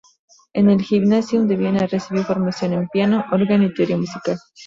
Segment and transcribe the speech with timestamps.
[0.53, 4.39] En el Gymnasium de Viena recibió formación en piano, órgano y teoría musical.